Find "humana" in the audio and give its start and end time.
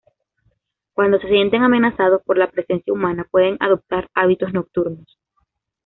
2.91-3.27